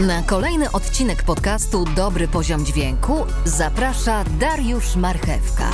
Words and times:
Na 0.00 0.22
kolejny 0.22 0.72
odcinek 0.72 1.22
podcastu 1.22 1.84
Dobry 1.96 2.28
Poziom 2.28 2.64
Dźwięku 2.64 3.26
zaprasza 3.44 4.24
Dariusz 4.40 4.96
Marchewka. 4.96 5.70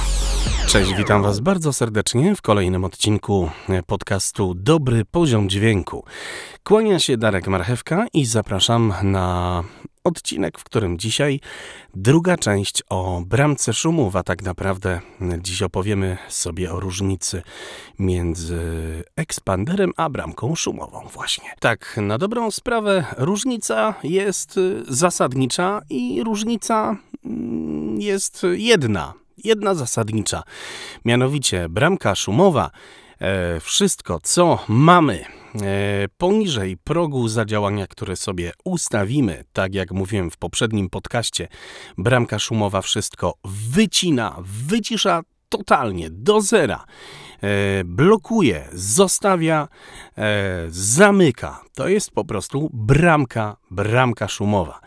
Cześć, 0.69 0.95
witam 0.95 1.23
Was 1.23 1.41
bardzo 1.41 1.73
serdecznie 1.73 2.37
w 2.37 2.43
kolejnym 2.43 2.85
odcinku 2.85 3.51
podcastu 3.87 4.55
Dobry 4.55 5.05
Poziom 5.05 5.49
Dźwięku. 5.49 6.05
Kłania 6.65 6.99
się 6.99 7.17
Darek 7.17 7.49
Marchewka 7.49 8.07
i 8.13 8.27
zapraszam 8.27 8.95
na 9.03 9.65
odcinek, 10.05 10.59
w 10.59 10.65
którym 10.65 10.99
dzisiaj 10.99 11.41
druga 11.95 12.37
część 12.37 12.83
o 12.89 13.23
bramce 13.27 13.73
szumów, 13.73 14.17
a 14.17 14.23
tak 14.23 14.43
naprawdę 14.43 15.01
dziś 15.39 15.63
opowiemy 15.63 16.19
sobie 16.29 16.73
o 16.73 16.81
różnicy 16.81 17.43
między 17.99 18.61
ekspanderem 19.17 19.93
a 19.97 20.11
bramką 20.11 20.55
szumową 20.55 21.09
właśnie. 21.13 21.51
Tak, 21.61 21.97
na 22.03 22.19
dobrą 22.19 22.51
sprawę 22.51 23.05
różnica 23.17 23.95
jest 24.03 24.61
zasadnicza 24.89 25.81
i 25.91 26.23
różnica 26.25 26.97
mm, 27.25 28.01
jest 28.01 28.43
jedna. 28.53 29.15
Jedna 29.45 29.75
zasadnicza. 29.75 30.43
Mianowicie 31.05 31.69
bramka 31.69 32.15
szumowa 32.15 32.71
e, 33.19 33.61
wszystko, 33.61 34.21
co 34.23 34.59
mamy 34.69 35.25
poniżej 36.17 36.77
progu 36.77 37.29
zadziałania, 37.29 37.87
które 37.87 38.17
sobie 38.17 38.53
ustawimy, 38.65 39.45
tak 39.53 39.75
jak 39.75 39.93
mówiłem 39.93 40.31
w 40.31 40.37
poprzednim 40.37 40.91
podcaście, 40.91 41.49
bramka 41.99 42.39
szumowa 42.39 42.83
wszystko 42.83 43.35
wycina, 43.45 44.37
wycisza 44.41 45.23
totalnie 45.49 46.11
do 46.11 46.41
zera. 46.41 46.85
E, 47.43 47.85
blokuje, 47.85 48.69
zostawia, 48.73 49.69
e, 50.19 50.65
zamyka. 50.69 51.61
To 51.75 51.89
jest 51.89 52.11
po 52.11 52.25
prostu 52.25 52.71
bramka, 52.73 53.57
bramka 53.71 54.29
szumowa. 54.29 54.81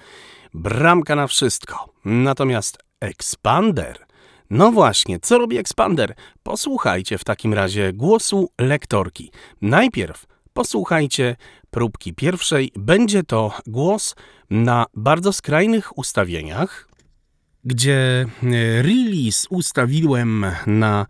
Bramka 0.54 1.16
na 1.16 1.28
wszystko. 1.28 1.94
Natomiast 2.06 2.78
ekspander 3.00 4.06
no 4.50 4.72
właśnie, 4.72 5.20
co 5.20 5.38
robi 5.38 5.58
ekspander? 5.58 6.16
Posłuchajcie 6.44 7.18
w 7.18 7.24
takim 7.24 7.54
razie 7.54 7.94
głosu 7.94 8.50
lektorki. 8.60 9.32
Najpierw 9.62 10.26
Posłuchajcie 10.56 11.36
próbki 11.72 12.14
pierwszej. 12.14 12.72
Będzie 12.76 13.24
to 13.24 13.52
głos 13.68 14.16
na 14.50 14.86
bardzo 14.94 15.34
skrajnych 15.34 15.98
ustawieniach, 15.98 16.88
gdzie 17.66 18.26
e, 18.44 18.82
release 18.82 19.48
ustawiłem 19.50 20.46
na 20.68 21.06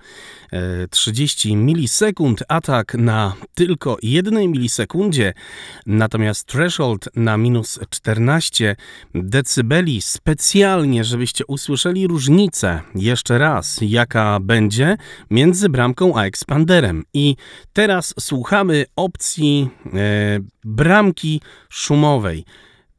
30 0.89 1.51
e, 1.51 1.55
milisekund, 1.55 2.43
atak 2.47 2.93
na 2.93 3.33
tylko 3.53 3.97
1 4.01 4.33
milisekundzie, 4.51 5.33
natomiast 5.85 6.47
threshold 6.47 7.09
na 7.15 7.37
minus 7.37 7.79
14 7.89 8.75
decybeli 9.15 10.01
specjalnie, 10.01 11.03
żebyście 11.03 11.45
usłyszeli 11.45 12.07
różnicę 12.07 12.81
jeszcze 12.95 13.37
raz, 13.37 13.77
jaka 13.81 14.39
będzie 14.41 14.97
między 15.29 15.69
bramką 15.69 16.17
a 16.17 16.23
ekspanderem. 16.25 17.03
I 17.13 17.35
teraz 17.73 18.13
słuchamy 18.19 18.85
opcji 18.95 19.69
e, 19.85 20.39
bramki 20.63 21.41
szumowej. 21.69 22.45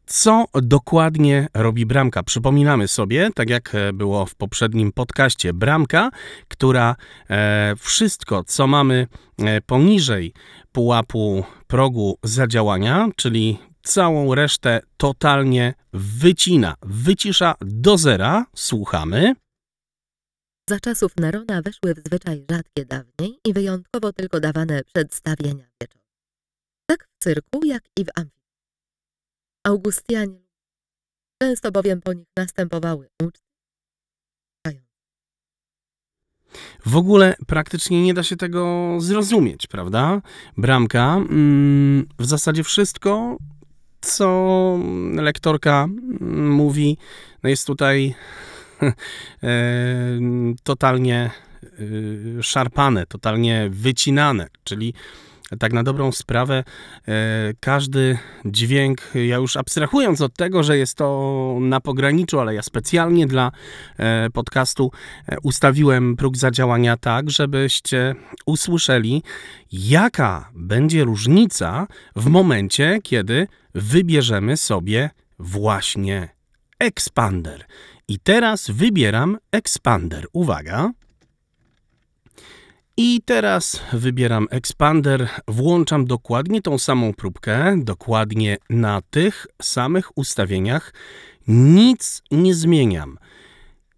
Co 0.06 0.44
dokładnie 0.54 1.48
robi 1.54 1.86
bramka? 1.86 2.22
Przypominamy 2.22 2.88
sobie, 2.88 3.30
tak 3.34 3.50
jak 3.50 3.74
e, 3.74 3.92
było 3.92 4.26
w 4.26 4.34
poprzednim 4.34 4.92
podcaście, 4.92 5.52
bramka, 5.52 6.10
która 6.48 6.96
e, 7.30 7.74
wszystko, 7.78 8.44
co 8.44 8.66
mamy 8.66 9.06
e, 9.38 9.60
poniżej 9.60 10.32
pułapu 10.72 11.44
progu 11.66 12.18
zadziałania, 12.22 13.08
czyli 13.16 13.58
całą 13.82 14.34
resztę 14.34 14.80
totalnie 14.96 15.74
wycina, 15.92 16.74
wycisza 16.82 17.54
do 17.60 17.98
zera. 17.98 18.46
Słuchamy. 18.54 19.34
Za 20.70 20.80
czasów 20.80 21.16
Nerona 21.16 21.62
weszły 21.62 21.94
w 21.94 21.98
zwyczaj 22.06 22.44
rzadkie 22.50 22.84
dawniej 22.84 23.38
i 23.44 23.52
wyjątkowo 23.52 24.12
tylko 24.12 24.40
dawane 24.40 24.82
przedstawienia 24.84 25.64
wieczorne. 25.80 26.02
Tak 26.86 27.04
w 27.04 27.24
cyrku, 27.24 27.64
jak 27.64 27.82
i 27.96 28.04
w 28.04 28.08
amfiteatrze. 28.08 28.35
Augustianie. 29.66 30.46
Często 31.42 31.72
bowiem 31.72 32.00
po 32.00 32.12
nich 32.12 32.26
następowały 32.38 33.08
uczty. 33.22 33.46
W 36.86 36.96
ogóle 36.96 37.34
praktycznie 37.46 38.02
nie 38.02 38.14
da 38.14 38.22
się 38.22 38.36
tego 38.36 38.94
zrozumieć, 39.00 39.66
prawda? 39.66 40.22
Bramka, 40.56 41.16
mm, 41.16 42.08
w 42.18 42.26
zasadzie 42.26 42.64
wszystko, 42.64 43.36
co 44.00 44.78
lektorka 45.14 45.84
mm, 45.84 46.50
mówi, 46.50 46.98
no 47.42 47.48
jest 47.48 47.66
tutaj 47.66 48.14
e, 48.82 48.94
totalnie 50.62 51.30
e, 52.38 52.42
szarpane, 52.42 53.06
totalnie 53.06 53.68
wycinane, 53.70 54.48
czyli 54.64 54.94
tak 55.58 55.72
na 55.72 55.82
dobrą 55.82 56.12
sprawę 56.12 56.64
e, 57.08 57.14
każdy 57.60 58.18
dźwięk, 58.44 59.00
ja 59.14 59.36
już 59.36 59.56
abstrahując 59.56 60.20
od 60.20 60.34
tego, 60.34 60.62
że 60.62 60.78
jest 60.78 60.94
to 60.94 61.58
na 61.60 61.80
pograniczu, 61.80 62.40
ale 62.40 62.54
ja 62.54 62.62
specjalnie 62.62 63.26
dla 63.26 63.52
e, 63.98 64.30
podcastu 64.30 64.90
e, 65.28 65.36
ustawiłem 65.42 66.16
próg 66.16 66.36
zadziałania 66.36 66.96
tak, 66.96 67.30
żebyście 67.30 68.14
usłyszeli, 68.46 69.22
jaka 69.72 70.50
będzie 70.54 71.04
różnica 71.04 71.86
w 72.16 72.26
momencie, 72.26 72.98
kiedy 73.02 73.46
wybierzemy 73.74 74.56
sobie 74.56 75.10
właśnie 75.38 76.28
expander. 76.78 77.64
I 78.08 78.18
teraz 78.18 78.70
wybieram 78.70 79.38
expander. 79.52 80.26
Uwaga. 80.32 80.90
I 82.98 83.20
teraz 83.24 83.80
wybieram 83.92 84.46
Expander, 84.50 85.28
włączam 85.48 86.04
dokładnie 86.04 86.62
tą 86.62 86.78
samą 86.78 87.14
próbkę, 87.14 87.76
dokładnie 87.84 88.56
na 88.70 89.02
tych 89.10 89.46
samych 89.62 90.18
ustawieniach. 90.18 90.94
Nic 91.48 92.22
nie 92.30 92.54
zmieniam. 92.54 93.18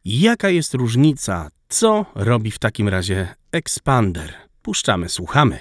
Jaka 0.04 0.48
jest 0.48 0.74
różnica? 0.74 1.50
Co 1.68 2.06
robi 2.14 2.50
w 2.50 2.58
takim 2.58 2.88
razie 2.88 3.34
Expander? 3.52 4.34
Puszczamy, 4.62 5.08
słuchamy. 5.08 5.58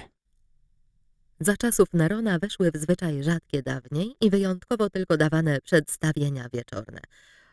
Za 1.40 1.56
czasów 1.56 1.88
Nerona 1.92 2.38
weszły 2.38 2.70
w 2.70 2.76
zwyczaj 2.76 3.22
rzadkie 3.22 3.62
dawniej 3.62 4.14
i 4.20 4.30
wyjątkowo 4.30 4.90
tylko 4.90 5.16
dawane 5.16 5.60
przedstawienia 5.60 6.48
wieczorne. 6.52 7.00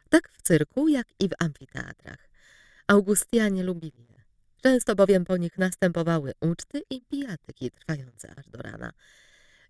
Tak 0.10 0.30
w 0.34 0.42
cyrku, 0.42 0.88
jak 0.88 1.08
i 1.20 1.30
w 1.30 1.32
amfiteatrach. 1.40 2.30
Augustianie 2.88 3.64
lubili 3.64 4.15
Często 4.66 4.96
bowiem 4.96 5.26
po 5.26 5.38
nich 5.38 5.58
następowały 5.58 6.34
uczty 6.40 6.84
i 6.90 7.02
pijatyki 7.02 7.72
trwające 7.72 8.34
aż 8.38 8.50
do 8.50 8.62
rana. 8.62 8.92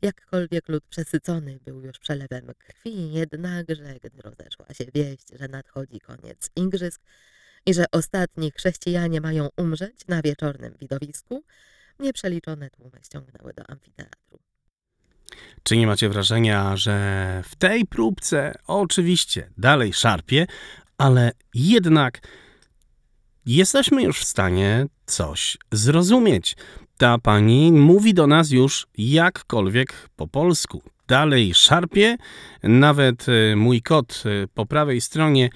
Jakkolwiek 0.02 0.70
lud 0.70 0.84
przesycony 0.90 1.60
był 1.66 1.82
już 1.82 2.00
przelewem 2.00 2.52
krwi, 2.58 3.14
jednakże, 3.14 3.96
gdy 4.04 4.22
rozeszła 4.22 4.66
się 4.74 4.86
wieść, 4.94 5.24
że 5.40 5.48
nadchodzi 5.48 6.00
koniec 6.00 6.50
igrzysk 6.56 7.02
i 7.66 7.74
że 7.74 7.86
ostatni 7.92 8.52
chrześcijanie 8.52 9.22
mają 9.22 9.50
umrzeć 9.58 10.08
na 10.08 10.22
wieczornym 10.22 10.76
widowisku, 10.80 11.44
nieprzeliczone 12.00 12.70
tłumy 12.70 13.00
ściągnęły 13.04 13.54
do 13.54 13.70
amfiteatru. 13.70 14.40
Czy 15.64 15.78
nie 15.78 15.88
macie 15.88 16.10
wrażenia, 16.10 16.78
że 16.78 17.42
w 17.46 17.56
tej 17.56 17.86
próbce 17.86 18.54
oczywiście 18.68 19.50
dalej 19.58 19.94
szarpie, 19.94 20.48
ale 20.98 21.32
jednak 21.54 22.22
jesteśmy 23.46 24.04
już 24.04 24.20
w 24.20 24.26
stanie 24.26 24.88
coś 25.06 25.58
zrozumieć. 25.72 26.56
Ta 26.98 27.18
pani 27.18 27.72
mówi 27.72 28.14
do 28.14 28.28
nas 28.28 28.52
już 28.52 28.88
jakkolwiek 28.98 30.10
po 30.16 30.28
polsku 30.28 30.82
dalej 31.08 31.54
szarpie. 31.54 32.18
Nawet 32.64 33.26
e, 33.30 33.56
mój 33.56 33.82
kot 33.82 34.24
e, 34.26 34.48
po 34.48 34.66
prawej 34.66 35.02
stronie 35.02 35.50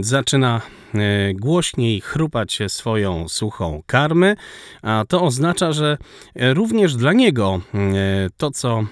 zaczyna 0.00 0.60
e, 0.94 0.98
głośniej 1.34 2.00
chrupać 2.00 2.58
swoją 2.68 3.28
suchą 3.28 3.82
karmę, 3.86 4.34
a 4.82 5.04
to 5.08 5.22
oznacza, 5.22 5.72
że 5.72 5.98
również 6.36 6.96
dla 6.96 7.12
niego 7.12 7.60
to, 8.36 8.50
co 8.50 8.84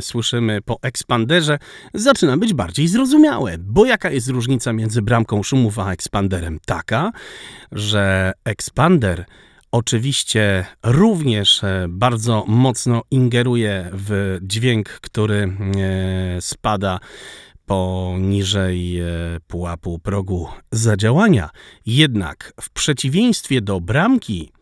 słyszymy 0.00 0.62
po 0.62 0.78
ekspanderze, 0.82 1.58
zaczyna 1.94 2.36
być 2.36 2.54
bardziej 2.54 2.88
zrozumiałe. 2.88 3.56
Bo 3.58 3.86
jaka 3.86 4.10
jest 4.10 4.28
różnica 4.28 4.72
między 4.72 5.02
bramką 5.02 5.42
szumów 5.42 5.78
a 5.78 5.92
ekspanderem? 5.92 6.58
Taka, 6.66 7.12
że 7.72 8.32
ekspander 8.44 9.24
oczywiście 9.72 10.66
również 10.82 11.64
e, 11.64 11.86
bardzo 11.88 12.44
mocno 12.48 13.02
ingeruje 13.10 13.90
w 13.92 14.38
dźwięk, 14.42 14.88
który 14.88 15.36
e, 15.36 16.40
spada 16.40 17.00
poniżej 17.66 19.00
e, 19.00 19.06
pułapu 19.46 19.98
progu 19.98 20.48
zadziałania. 20.70 21.50
Jednak 21.86 22.52
w 22.60 22.70
przeciwieństwie 22.70 23.60
do 23.60 23.80
bramki, 23.80 24.52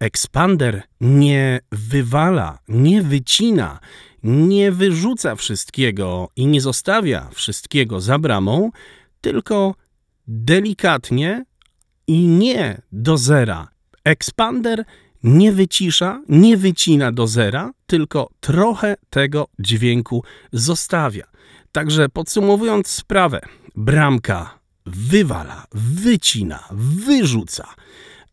ekspander 0.00 0.82
nie 1.00 1.60
wywala, 1.72 2.58
nie 2.68 3.02
wycina, 3.02 3.80
nie 4.22 4.72
wyrzuca 4.72 5.36
wszystkiego 5.36 6.28
i 6.36 6.46
nie 6.46 6.60
zostawia 6.60 7.28
wszystkiego 7.32 8.00
za 8.00 8.18
bramą, 8.18 8.70
tylko 9.20 9.74
delikatnie 10.26 11.44
i 12.06 12.26
nie 12.26 12.82
do 12.92 13.16
zera. 13.16 13.68
Expander 14.10 14.84
nie 15.22 15.52
wycisza, 15.52 16.22
nie 16.28 16.56
wycina 16.56 17.12
do 17.12 17.26
zera, 17.26 17.72
tylko 17.86 18.30
trochę 18.40 18.96
tego 19.10 19.48
dźwięku 19.58 20.24
zostawia. 20.52 21.24
Także 21.72 22.08
podsumowując 22.08 22.88
sprawę, 22.88 23.40
bramka 23.76 24.58
wywala, 24.86 25.66
wycina, 25.72 26.64
wyrzuca. 27.06 27.74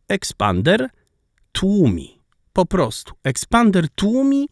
Expander 0.08 0.90
tłumi. 1.52 2.22
Po 2.54 2.66
prostu. 2.66 3.14
Expander 3.24 3.90
tłumi 3.90 4.50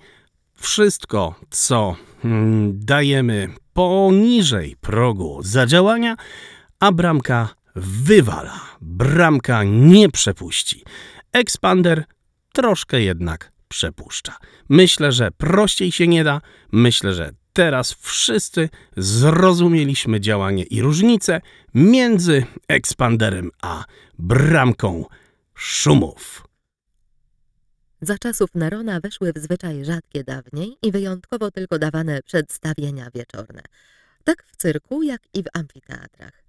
wszystko, 0.55 1.35
co 1.49 1.95
mm, 2.23 2.79
dajemy 2.85 3.49
poniżej 3.73 4.75
progu 4.81 5.39
zadziałania, 5.43 6.15
a 6.79 6.91
bramka 6.91 7.49
wywala. 7.75 8.59
Bramka 8.81 9.63
nie 9.63 10.09
przepuści. 10.09 10.83
Expander 11.35 12.03
troszkę 12.53 13.01
jednak 13.01 13.51
przepuszcza. 13.67 14.37
Myślę, 14.69 15.11
że 15.11 15.31
prościej 15.31 15.91
się 15.91 16.07
nie 16.07 16.23
da. 16.23 16.41
Myślę, 16.71 17.13
że 17.13 17.31
teraz 17.53 17.93
wszyscy 17.93 18.69
zrozumieliśmy 18.97 20.19
działanie 20.19 20.63
i 20.63 20.81
różnicę 20.81 21.41
między 21.73 22.45
ekspanderem 22.67 23.51
a 23.61 23.83
bramką 24.19 25.05
szumów. 25.53 26.47
Za 28.01 28.17
czasów 28.17 28.49
Nerona 28.55 28.99
weszły 28.99 29.33
w 29.33 29.37
zwyczaj 29.37 29.85
rzadkie 29.85 30.23
dawniej 30.23 30.77
i 30.81 30.91
wyjątkowo 30.91 31.51
tylko 31.51 31.79
dawane 31.79 32.19
przedstawienia 32.23 33.09
wieczorne. 33.15 33.61
Tak 34.23 34.43
w 34.47 34.55
cyrku, 34.55 35.03
jak 35.03 35.21
i 35.33 35.43
w 35.43 35.47
amfiteatrach. 35.53 36.43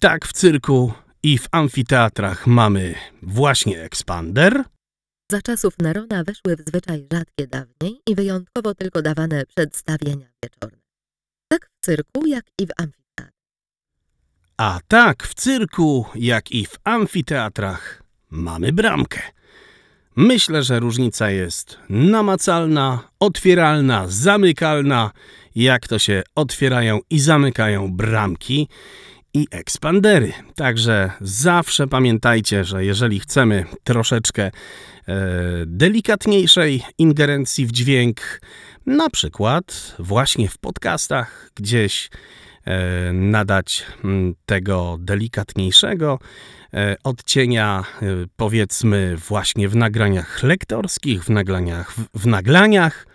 Tak 0.00 0.24
w 0.26 0.32
cyrku 0.32 0.92
i 1.24 1.38
w 1.38 1.48
amfiteatrach 1.52 2.46
mamy 2.46 2.94
właśnie 3.22 3.82
ekspander. 3.82 4.64
Za 5.32 5.42
czasów 5.42 5.78
Nerona 5.78 6.24
weszły 6.24 6.56
w 6.56 6.60
zwyczaj 6.68 7.06
rzadkie 7.12 7.46
dawniej 7.46 8.00
i 8.06 8.14
wyjątkowo 8.14 8.74
tylko 8.74 9.02
dawane 9.02 9.46
przedstawienia 9.46 10.26
wieczorne. 10.42 10.78
Tak 11.48 11.66
w 11.66 11.84
cyrku, 11.86 12.26
jak 12.26 12.44
i 12.60 12.66
w 12.66 12.70
amfiteatrach. 12.76 13.30
A 14.56 14.80
tak 14.88 15.22
w 15.22 15.34
cyrku, 15.34 16.06
jak 16.14 16.52
i 16.52 16.66
w 16.66 16.78
amfiteatrach 16.84 18.02
mamy 18.30 18.72
bramkę. 18.72 19.20
Myślę, 20.16 20.62
że 20.62 20.80
różnica 20.80 21.30
jest 21.30 21.78
namacalna, 21.88 23.08
otwieralna, 23.20 24.04
zamykalna, 24.08 25.10
jak 25.54 25.88
to 25.88 25.98
się 25.98 26.22
otwierają 26.34 27.00
i 27.10 27.20
zamykają 27.20 27.92
bramki 27.92 28.68
i 29.34 29.46
ekspandery. 29.50 30.32
Także 30.54 31.10
zawsze 31.20 31.86
pamiętajcie, 31.86 32.64
że 32.64 32.84
jeżeli 32.84 33.20
chcemy 33.20 33.64
troszeczkę 33.84 34.42
e, 34.42 34.52
delikatniejszej 35.66 36.82
ingerencji 36.98 37.66
w 37.66 37.72
dźwięk, 37.72 38.40
na 38.86 39.10
przykład 39.10 39.96
właśnie 39.98 40.48
w 40.48 40.58
podcastach 40.58 41.50
gdzieś 41.54 42.10
e, 42.64 43.12
nadać 43.12 43.86
m, 44.04 44.34
tego 44.46 44.96
delikatniejszego 45.00 46.18
e, 46.74 46.96
odcienia, 47.04 47.84
e, 48.02 48.06
powiedzmy 48.36 49.16
właśnie 49.16 49.68
w 49.68 49.76
nagraniach 49.76 50.42
lektorskich, 50.42 51.24
w 51.24 51.30
nagraniach, 51.30 51.92
w, 51.92 52.08
w 52.14 52.26
nagraniach, 52.26 53.06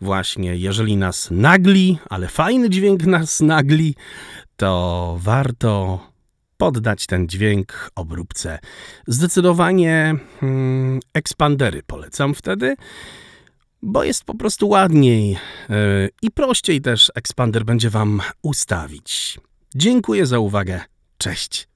właśnie 0.00 0.56
jeżeli 0.56 0.96
nas 0.96 1.28
nagli, 1.30 1.98
ale 2.10 2.28
fajny 2.28 2.70
dźwięk 2.70 3.06
nas 3.06 3.40
nagli, 3.40 3.94
to 4.56 5.16
warto 5.20 6.00
poddać 6.56 7.06
ten 7.06 7.28
dźwięk 7.28 7.90
obróbce. 7.94 8.58
Zdecydowanie 9.06 10.14
hmm, 10.40 11.00
ekspandery 11.14 11.82
polecam 11.82 12.34
wtedy, 12.34 12.76
bo 13.82 14.04
jest 14.04 14.24
po 14.24 14.34
prostu 14.34 14.68
ładniej 14.68 15.30
yy, 15.30 16.10
i 16.22 16.30
prościej 16.30 16.80
też 16.80 17.12
ekspander 17.14 17.64
będzie 17.64 17.90
Wam 17.90 18.22
ustawić. 18.42 19.40
Dziękuję 19.74 20.26
za 20.26 20.38
uwagę. 20.38 20.80
Cześć. 21.18 21.69